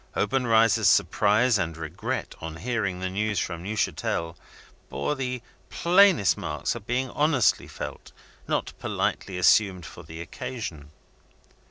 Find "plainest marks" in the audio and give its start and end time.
5.69-6.73